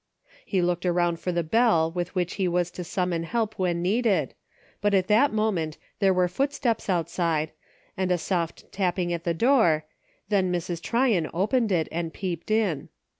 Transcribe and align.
He 0.43 0.63
looked 0.63 0.83
around 0.83 1.19
for 1.19 1.31
the 1.31 1.43
bell 1.43 1.91
with 1.91 2.15
which 2.15 2.33
he 2.33 2.47
was 2.47 2.71
to 2.71 2.83
summon 2.83 3.21
help 3.21 3.59
when 3.59 3.83
needed, 3.83 4.33
but 4.81 4.95
at 4.95 5.05
that 5.09 5.31
moment 5.31 5.77
there 5.99 6.11
were 6.11 6.27
footsteps 6.27 6.89
outside, 6.89 7.51
and 7.95 8.11
a 8.11 8.17
soft 8.17 8.71
tapping 8.71 9.13
at 9.13 9.25
the 9.25 9.35
door, 9.35 9.85
then 10.29 10.51
Mrs. 10.51 10.81
Tryon 10.81 11.29
opened 11.35 11.71
it 11.71 11.87
and 11.91 12.11
peeped 12.15 12.49
in. 12.49 12.89